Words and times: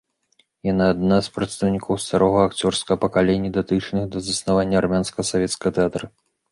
Яна 0.67 0.85
адна 0.93 1.19
з 1.27 1.31
прадстаўнікоў 1.35 2.01
старога 2.05 2.39
акцёрскага 2.49 2.99
пакалення, 3.05 3.49
датычных 3.59 4.03
да 4.17 4.27
заснавання 4.31 4.75
армянскага 4.85 5.31
савецкага 5.35 5.69
тэатра. 5.81 6.05